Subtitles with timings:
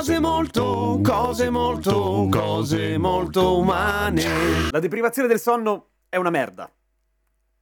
[0.00, 4.70] Cose molto, cose molto, cose molto umane.
[4.70, 6.72] La deprivazione del sonno è una merda.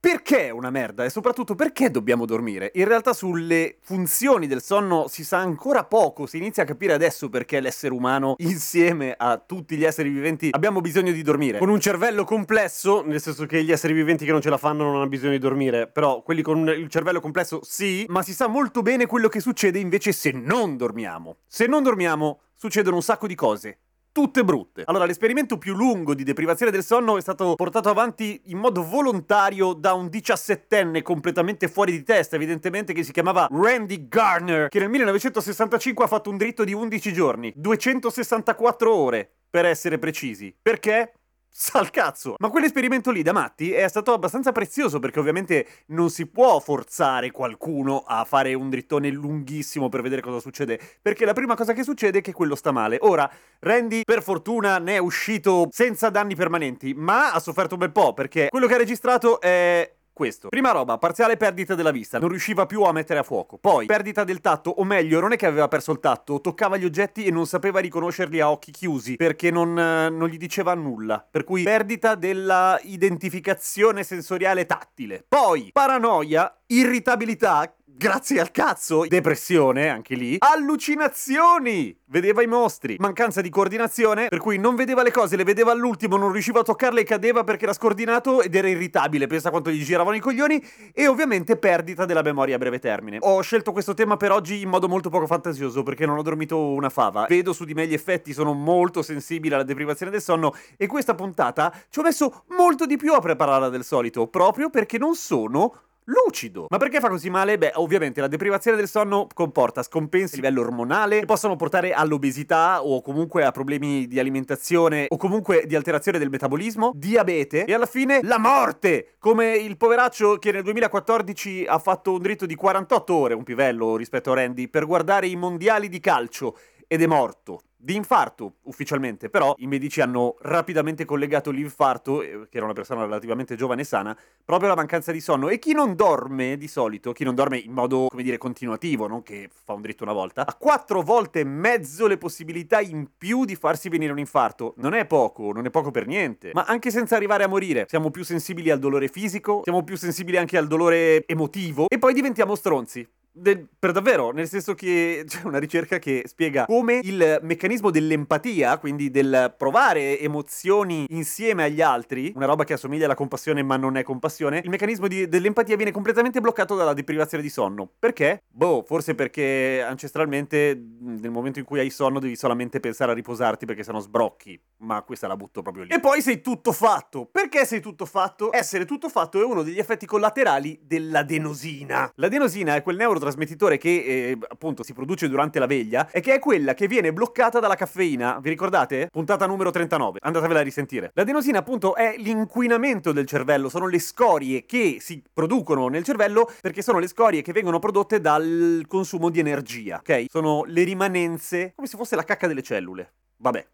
[0.08, 1.04] Perché è una merda?
[1.04, 2.70] E soprattutto perché dobbiamo dormire?
[2.76, 7.28] In realtà sulle funzioni del sonno si sa ancora poco, si inizia a capire adesso
[7.28, 11.58] perché l'essere umano, insieme a tutti gli esseri viventi, abbiamo bisogno di dormire.
[11.58, 14.84] Con un cervello complesso, nel senso che gli esseri viventi che non ce la fanno
[14.84, 18.46] non hanno bisogno di dormire, però quelli con il cervello complesso sì, ma si sa
[18.46, 21.36] molto bene quello che succede invece se non dormiamo.
[21.46, 23.80] Se non dormiamo, succedono un sacco di cose
[24.18, 24.82] tutte brutte.
[24.86, 29.74] Allora, l'esperimento più lungo di deprivazione del sonno è stato portato avanti in modo volontario
[29.74, 34.88] da un diciassettenne completamente fuori di testa, evidentemente, che si chiamava Randy Garner, che nel
[34.88, 40.52] 1965 ha fatto un dritto di 11 giorni, 264 ore, per essere precisi.
[40.60, 41.12] Perché?
[41.50, 42.36] Sa il cazzo!
[42.38, 47.32] Ma quell'esperimento lì da matti è stato abbastanza prezioso perché ovviamente non si può forzare
[47.32, 50.78] qualcuno a fare un drittone lunghissimo per vedere cosa succede.
[51.02, 52.98] Perché la prima cosa che succede è che quello sta male.
[53.00, 57.92] Ora, Randy per fortuna ne è uscito senza danni permanenti, ma ha sofferto un bel
[57.92, 60.48] po' perché quello che ha registrato è questo.
[60.48, 63.56] Prima roba, parziale perdita della vista, non riusciva più a mettere a fuoco.
[63.56, 66.84] Poi, perdita del tatto, o meglio, non è che aveva perso il tatto, toccava gli
[66.84, 71.24] oggetti e non sapeva riconoscerli a occhi chiusi, perché non, eh, non gli diceva nulla.
[71.30, 75.24] Per cui, perdita della identificazione sensoriale tattile.
[75.26, 83.50] Poi, paranoia, irritabilità, Grazie al cazzo, depressione anche lì, allucinazioni, vedeva i mostri, mancanza di
[83.50, 87.04] coordinazione, per cui non vedeva le cose, le vedeva all'ultimo, non riusciva a toccarle e
[87.04, 91.56] cadeva perché era scordinato ed era irritabile, pensa quanto gli giravano i coglioni, e ovviamente
[91.56, 93.18] perdita della memoria a breve termine.
[93.22, 96.70] Ho scelto questo tema per oggi in modo molto poco fantasioso perché non ho dormito
[96.70, 100.54] una fava, vedo su di me gli effetti, sono molto sensibile alla deprivazione del sonno
[100.76, 104.98] e questa puntata ci ho messo molto di più a prepararla del solito, proprio perché
[104.98, 106.66] non sono lucido.
[106.68, 107.58] Ma perché fa così male?
[107.58, 112.84] Beh, ovviamente la deprivazione del sonno comporta scompensi a livello ormonale che possono portare all'obesità
[112.84, 117.86] o comunque a problemi di alimentazione o comunque di alterazione del metabolismo, diabete e alla
[117.86, 123.14] fine la morte, come il poveraccio che nel 2014 ha fatto un dritto di 48
[123.14, 127.60] ore, un pivello rispetto a Randy, per guardare i mondiali di calcio ed è morto
[127.80, 133.04] di infarto ufficialmente, però i medici hanno rapidamente collegato l'infarto, eh, che era una persona
[133.04, 135.48] relativamente giovane e sana, proprio alla mancanza di sonno.
[135.48, 139.22] E chi non dorme di solito, chi non dorme in modo, come dire, continuativo, non
[139.22, 143.44] che fa un dritto una volta, ha quattro volte e mezzo le possibilità in più
[143.44, 144.74] di farsi venire un infarto.
[144.78, 146.50] Non è poco, non è poco per niente.
[146.52, 150.36] Ma anche senza arrivare a morire, siamo più sensibili al dolore fisico, siamo più sensibili
[150.36, 153.06] anche al dolore emotivo e poi diventiamo stronzi.
[153.38, 158.78] Del, per davvero, nel senso che c'è una ricerca che spiega come il meccanismo dell'empatia,
[158.78, 163.96] quindi del provare emozioni insieme agli altri, una roba che assomiglia alla compassione ma non
[163.96, 167.88] è compassione, il meccanismo di, dell'empatia viene completamente bloccato dalla deprivazione di sonno.
[167.98, 168.42] Perché?
[168.48, 173.66] Boh, forse perché ancestralmente nel momento in cui hai sonno devi solamente pensare a riposarti
[173.66, 175.90] perché sennò sbrocchi, ma questa la butto proprio lì.
[175.90, 177.26] E poi sei tutto fatto.
[177.30, 178.52] Perché sei tutto fatto?
[178.52, 182.10] Essere tutto fatto è uno degli effetti collaterali dell'adenosina.
[182.16, 186.34] L'adenosina è quel neurotrasmettore neurotrasmettitore che eh, appunto si produce durante la veglia e che
[186.34, 188.38] è quella che viene bloccata dalla caffeina.
[188.40, 189.08] Vi ricordate?
[189.10, 190.18] Puntata numero 39.
[190.22, 191.10] Andatevela a risentire.
[191.14, 196.82] L'adenosina appunto è l'inquinamento del cervello, sono le scorie che si producono nel cervello perché
[196.82, 200.26] sono le scorie che vengono prodotte dal consumo di energia, ok?
[200.28, 203.12] Sono le rimanenze, come se fosse la cacca delle cellule.
[203.36, 203.66] Vabbè,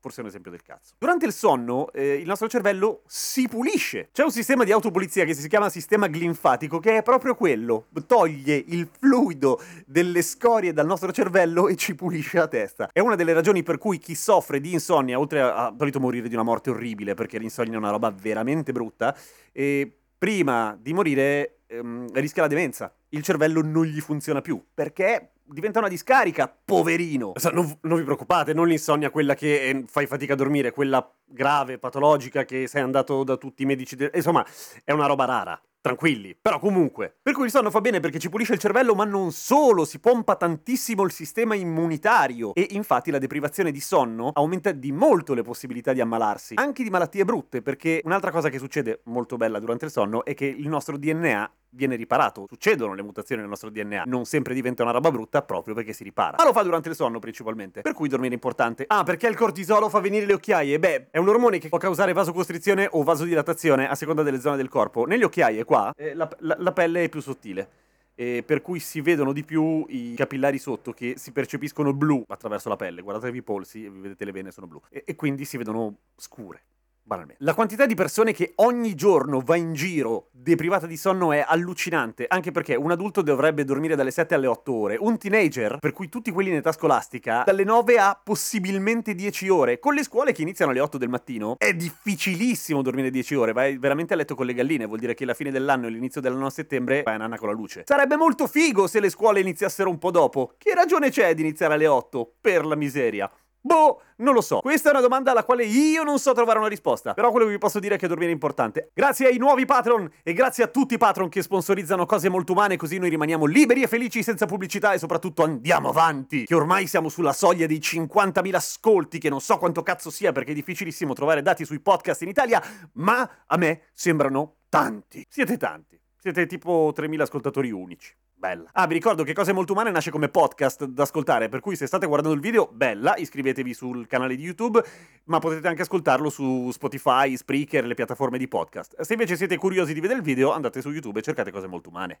[0.00, 0.94] forse è un esempio del cazzo.
[0.98, 4.08] Durante il sonno, eh, il nostro cervello si pulisce.
[4.12, 7.86] C'è un sistema di autopulizia che si chiama sistema glinfatico, che è proprio quello.
[8.06, 12.88] Toglie il fluido delle scorie dal nostro cervello e ci pulisce la testa.
[12.92, 16.28] È una delle ragioni per cui chi soffre di insonnia, oltre a, a solito morire
[16.28, 19.16] di una morte orribile, perché l'insonnia è una roba veramente brutta,
[19.52, 22.92] e prima di morire ehm, rischia la demenza.
[23.10, 27.32] Il cervello non gli funziona più, perché diventa una discarica, poverino.
[27.52, 31.78] Non, non, vi preoccupate, non l'insonnia quella che eh, fai fatica a dormire, quella grave,
[31.78, 33.96] patologica che sei andato da tutti i medici.
[33.96, 34.44] De- Insomma,
[34.84, 35.60] è una roba rara.
[35.82, 37.16] Tranquilli, però comunque.
[37.22, 39.98] Per cui il sonno fa bene perché ci pulisce il cervello, ma non solo, si
[39.98, 42.52] pompa tantissimo il sistema immunitario.
[42.54, 46.90] E infatti la deprivazione di sonno aumenta di molto le possibilità di ammalarsi, anche di
[46.90, 50.68] malattie brutte, perché un'altra cosa che succede molto bella durante il sonno è che il
[50.68, 52.46] nostro DNA viene riparato.
[52.48, 54.04] Succedono le mutazioni nel nostro DNA.
[54.06, 56.36] Non sempre diventa una roba brutta proprio perché si ripara.
[56.38, 57.80] Ma lo fa durante il sonno principalmente.
[57.80, 58.84] Per cui dormire è importante.
[58.86, 60.78] Ah, perché il cortisolo fa venire le occhiaie?
[60.78, 64.68] Beh, è un ormone che può causare vasocostrizione o vasodilatazione a seconda delle zone del
[64.68, 65.04] corpo.
[65.04, 67.68] Negli occhiaie qua eh, la, la, la pelle è più sottile.
[68.14, 72.68] E per cui si vedono di più i capillari sotto che si percepiscono blu attraverso
[72.68, 73.00] la pelle.
[73.00, 74.80] Guardatevi i polsi vedete le sono blu.
[74.90, 76.62] E, e quindi si vedono scure.
[77.10, 77.42] Banalmente.
[77.42, 82.26] La quantità di persone che ogni giorno va in giro deprivata di sonno è allucinante,
[82.28, 86.08] anche perché un adulto dovrebbe dormire dalle 7 alle 8 ore, un teenager, per cui
[86.08, 89.80] tutti quelli in età scolastica, dalle 9 a possibilmente 10 ore.
[89.80, 93.76] Con le scuole che iniziano alle 8 del mattino è difficilissimo dormire 10 ore, vai
[93.76, 96.46] veramente a letto con le galline, vuol dire che la fine dell'anno e l'inizio dell'anno
[96.46, 97.82] a settembre vai a nanna con la luce.
[97.86, 100.52] Sarebbe molto figo se le scuole iniziassero un po' dopo.
[100.56, 102.34] Che ragione c'è di iniziare alle 8?
[102.40, 103.28] Per la miseria.
[103.62, 104.60] Boh, non lo so.
[104.60, 107.12] Questa è una domanda alla quale io non so trovare una risposta.
[107.12, 108.90] Però quello che vi posso dire è che dormire è importante.
[108.94, 112.76] Grazie ai nuovi patron e grazie a tutti i patron che sponsorizzano cose molto umane,
[112.76, 116.44] così noi rimaniamo liberi e felici senza pubblicità e soprattutto andiamo avanti.
[116.44, 120.52] Che ormai siamo sulla soglia dei 50.000 ascolti, che non so quanto cazzo sia perché
[120.52, 122.62] è difficilissimo trovare dati sui podcast in Italia,
[122.94, 125.26] ma a me sembrano tanti.
[125.28, 126.00] Siete tanti.
[126.22, 128.14] Siete tipo 3.000 ascoltatori unici.
[128.34, 128.68] Bella.
[128.72, 131.86] Ah, vi ricordo che Cose Molto Umane nasce come podcast da ascoltare, per cui se
[131.86, 134.84] state guardando il video, bella, iscrivetevi sul canale di YouTube,
[135.24, 139.00] ma potete anche ascoltarlo su Spotify, Spreaker, le piattaforme di podcast.
[139.00, 141.88] Se invece siete curiosi di vedere il video, andate su YouTube e cercate Cose Molto
[141.88, 142.20] Umane.